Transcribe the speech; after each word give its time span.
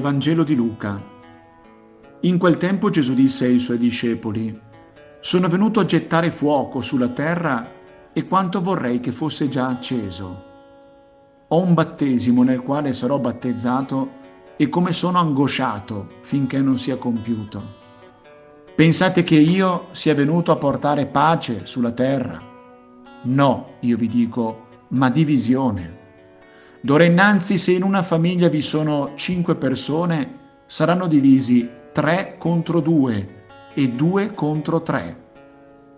Vangelo 0.00 0.44
di 0.44 0.54
Luca. 0.54 1.00
In 2.20 2.38
quel 2.38 2.56
tempo 2.56 2.90
Gesù 2.90 3.14
disse 3.14 3.46
ai 3.46 3.58
suoi 3.58 3.78
discepoli, 3.78 4.58
Sono 5.20 5.48
venuto 5.48 5.80
a 5.80 5.84
gettare 5.84 6.30
fuoco 6.30 6.80
sulla 6.80 7.08
terra 7.08 7.70
e 8.12 8.26
quanto 8.26 8.60
vorrei 8.60 9.00
che 9.00 9.12
fosse 9.12 9.48
già 9.48 9.66
acceso. 9.66 10.44
Ho 11.48 11.60
un 11.60 11.74
battesimo 11.74 12.42
nel 12.42 12.60
quale 12.60 12.92
sarò 12.92 13.18
battezzato 13.18 14.10
e 14.56 14.68
come 14.68 14.92
sono 14.92 15.18
angosciato 15.18 16.08
finché 16.22 16.60
non 16.60 16.78
sia 16.78 16.96
compiuto. 16.96 17.62
Pensate 18.74 19.22
che 19.22 19.36
io 19.36 19.86
sia 19.92 20.14
venuto 20.14 20.52
a 20.52 20.56
portare 20.56 21.06
pace 21.06 21.66
sulla 21.66 21.92
terra? 21.92 22.38
No, 23.22 23.74
io 23.80 23.96
vi 23.96 24.06
dico, 24.06 24.66
ma 24.88 25.10
divisione. 25.10 25.97
D'ora 26.80 27.04
innanzi, 27.04 27.58
se 27.58 27.72
in 27.72 27.82
una 27.82 28.04
famiglia 28.04 28.48
vi 28.48 28.62
sono 28.62 29.14
cinque 29.16 29.56
persone, 29.56 30.62
saranno 30.66 31.08
divisi 31.08 31.68
tre 31.92 32.36
contro 32.38 32.78
due 32.78 33.26
e 33.74 33.88
due 33.90 34.32
contro 34.32 34.80
tre. 34.82 35.26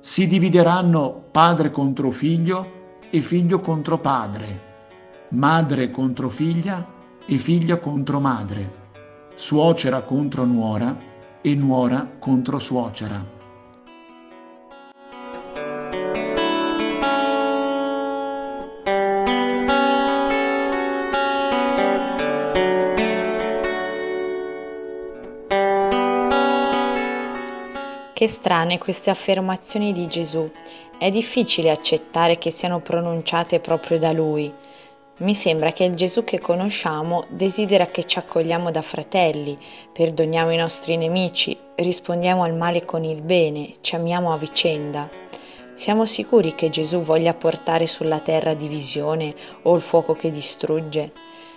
Si 0.00 0.26
divideranno 0.26 1.28
padre 1.30 1.70
contro 1.70 2.10
figlio 2.10 2.98
e 3.08 3.20
figlio 3.20 3.60
contro 3.60 3.98
padre, 3.98 4.60
madre 5.28 5.92
contro 5.92 6.28
figlia 6.28 6.84
e 7.24 7.38
figlia 7.38 7.76
contro 7.76 8.18
madre, 8.18 8.72
suocera 9.34 10.00
contro 10.00 10.44
nuora 10.44 10.96
e 11.40 11.54
nuora 11.54 12.16
contro 12.18 12.58
suocera. 12.58 13.43
Che 28.24 28.30
strane 28.30 28.78
queste 28.78 29.10
affermazioni 29.10 29.92
di 29.92 30.06
Gesù. 30.06 30.50
È 30.96 31.10
difficile 31.10 31.68
accettare 31.68 32.38
che 32.38 32.50
siano 32.50 32.80
pronunciate 32.80 33.60
proprio 33.60 33.98
da 33.98 34.12
Lui. 34.12 34.50
Mi 35.18 35.34
sembra 35.34 35.72
che 35.74 35.84
il 35.84 35.94
Gesù 35.94 36.24
che 36.24 36.38
conosciamo 36.38 37.26
desidera 37.28 37.84
che 37.84 38.06
ci 38.06 38.18
accogliamo 38.18 38.70
da 38.70 38.80
fratelli, 38.80 39.58
perdoniamo 39.92 40.52
i 40.52 40.56
nostri 40.56 40.96
nemici, 40.96 41.54
rispondiamo 41.74 42.44
al 42.44 42.54
male 42.54 42.86
con 42.86 43.04
il 43.04 43.20
bene, 43.20 43.74
ci 43.82 43.94
amiamo 43.94 44.32
a 44.32 44.38
vicenda. 44.38 45.06
Siamo 45.74 46.06
sicuri 46.06 46.54
che 46.54 46.70
Gesù 46.70 47.02
voglia 47.02 47.34
portare 47.34 47.86
sulla 47.86 48.20
terra 48.20 48.54
divisione 48.54 49.34
o 49.64 49.76
il 49.76 49.82
fuoco 49.82 50.14
che 50.14 50.30
distrugge? 50.30 51.12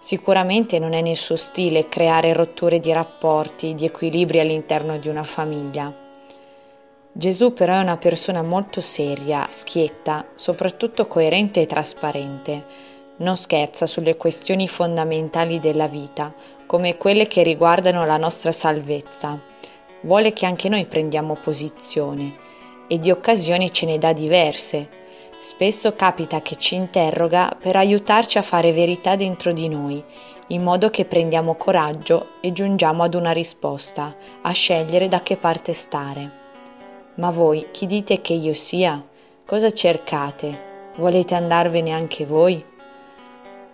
Sicuramente 0.00 0.80
non 0.80 0.92
è 0.92 1.02
nel 1.02 1.16
suo 1.16 1.36
stile 1.36 1.88
creare 1.88 2.32
rotture 2.32 2.80
di 2.80 2.92
rapporti, 2.92 3.76
di 3.76 3.84
equilibri 3.84 4.40
all'interno 4.40 4.98
di 4.98 5.06
una 5.06 5.22
famiglia. 5.22 6.06
Gesù 7.12 7.52
però 7.52 7.74
è 7.74 7.80
una 7.80 7.96
persona 7.96 8.42
molto 8.42 8.80
seria, 8.80 9.46
schietta, 9.50 10.26
soprattutto 10.34 11.06
coerente 11.06 11.62
e 11.62 11.66
trasparente. 11.66 12.64
Non 13.16 13.36
scherza 13.36 13.86
sulle 13.86 14.16
questioni 14.16 14.68
fondamentali 14.68 15.58
della 15.58 15.88
vita, 15.88 16.32
come 16.66 16.96
quelle 16.96 17.26
che 17.26 17.42
riguardano 17.42 18.04
la 18.04 18.18
nostra 18.18 18.52
salvezza. 18.52 19.40
Vuole 20.02 20.32
che 20.32 20.46
anche 20.46 20.68
noi 20.68 20.84
prendiamo 20.84 21.34
posizione 21.42 22.46
e 22.86 22.98
di 22.98 23.10
occasioni 23.10 23.72
ce 23.72 23.86
ne 23.86 23.98
dà 23.98 24.12
diverse. 24.12 24.88
Spesso 25.40 25.94
capita 25.94 26.40
che 26.40 26.56
ci 26.56 26.76
interroga 26.76 27.56
per 27.60 27.74
aiutarci 27.74 28.38
a 28.38 28.42
fare 28.42 28.70
verità 28.72 29.16
dentro 29.16 29.52
di 29.52 29.66
noi, 29.66 30.04
in 30.48 30.62
modo 30.62 30.90
che 30.90 31.04
prendiamo 31.04 31.54
coraggio 31.54 32.34
e 32.40 32.52
giungiamo 32.52 33.02
ad 33.02 33.14
una 33.14 33.32
risposta, 33.32 34.14
a 34.42 34.52
scegliere 34.52 35.08
da 35.08 35.22
che 35.22 35.36
parte 35.36 35.72
stare. 35.72 36.37
Ma 37.18 37.30
voi 37.30 37.66
chi 37.72 37.86
dite 37.86 38.20
che 38.20 38.32
io 38.32 38.54
sia? 38.54 39.04
Cosa 39.44 39.72
cercate? 39.72 40.92
Volete 40.98 41.34
andarvene 41.34 41.90
anche 41.90 42.24
voi? 42.24 42.64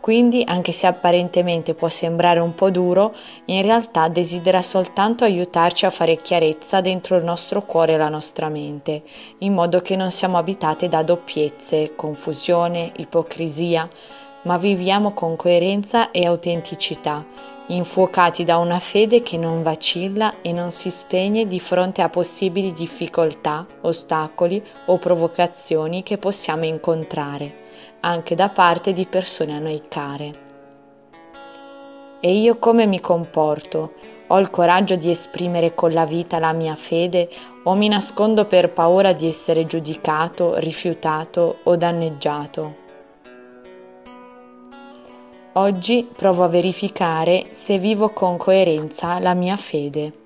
Quindi, 0.00 0.42
anche 0.46 0.72
se 0.72 0.86
apparentemente 0.86 1.74
può 1.74 1.88
sembrare 1.88 2.40
un 2.40 2.54
po' 2.54 2.70
duro, 2.70 3.14
in 3.46 3.60
realtà 3.60 4.08
desidera 4.08 4.62
soltanto 4.62 5.24
aiutarci 5.24 5.84
a 5.84 5.90
fare 5.90 6.16
chiarezza 6.16 6.80
dentro 6.80 7.16
il 7.16 7.24
nostro 7.24 7.62
cuore 7.62 7.94
e 7.94 7.96
la 7.98 8.08
nostra 8.08 8.48
mente, 8.48 9.02
in 9.38 9.52
modo 9.52 9.82
che 9.82 9.94
non 9.94 10.10
siamo 10.10 10.38
abitate 10.38 10.88
da 10.88 11.02
doppiezze, 11.02 11.94
confusione, 11.94 12.92
ipocrisia, 12.96 13.86
ma 14.44 14.56
viviamo 14.56 15.12
con 15.12 15.36
coerenza 15.36 16.10
e 16.10 16.24
autenticità 16.24 17.52
infuocati 17.66 18.44
da 18.44 18.58
una 18.58 18.78
fede 18.78 19.22
che 19.22 19.38
non 19.38 19.62
vacilla 19.62 20.42
e 20.42 20.52
non 20.52 20.70
si 20.70 20.90
spegne 20.90 21.46
di 21.46 21.60
fronte 21.60 22.02
a 22.02 22.10
possibili 22.10 22.72
difficoltà, 22.72 23.66
ostacoli 23.82 24.62
o 24.86 24.98
provocazioni 24.98 26.02
che 26.02 26.18
possiamo 26.18 26.64
incontrare, 26.64 27.62
anche 28.00 28.34
da 28.34 28.48
parte 28.48 28.92
di 28.92 29.06
persone 29.06 29.56
a 29.56 29.58
noi 29.58 29.82
care. 29.88 30.42
E 32.20 32.36
io 32.36 32.56
come 32.58 32.86
mi 32.86 33.00
comporto? 33.00 33.94
Ho 34.28 34.38
il 34.38 34.50
coraggio 34.50 34.96
di 34.96 35.10
esprimere 35.10 35.74
con 35.74 35.92
la 35.92 36.06
vita 36.06 36.38
la 36.38 36.52
mia 36.52 36.74
fede 36.74 37.28
o 37.64 37.74
mi 37.74 37.88
nascondo 37.88 38.46
per 38.46 38.72
paura 38.72 39.12
di 39.12 39.28
essere 39.28 39.66
giudicato, 39.66 40.58
rifiutato 40.58 41.58
o 41.62 41.76
danneggiato? 41.76 42.83
Oggi 45.56 46.08
provo 46.12 46.42
a 46.42 46.48
verificare 46.48 47.50
se 47.52 47.78
vivo 47.78 48.08
con 48.08 48.36
coerenza 48.36 49.20
la 49.20 49.34
mia 49.34 49.56
fede. 49.56 50.23